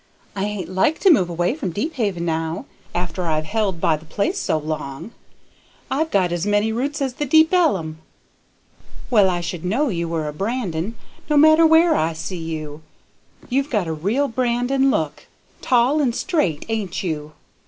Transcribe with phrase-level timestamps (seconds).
[0.35, 2.65] I ain't like to move away from Deephaven now,
[2.95, 5.11] after I've held by the place so long,
[5.91, 7.99] I've got as many roots as the big ellum.
[9.11, 10.95] Well, I should know you were a Brandon,
[11.29, 12.81] no matter where I see you.
[13.47, 15.27] You've got a real Brandon look;
[15.61, 17.33] tall and straight, ain't you?